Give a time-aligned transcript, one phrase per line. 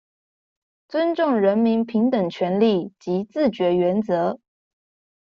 [0.87, 4.39] 尊重人民平等權利及自決原則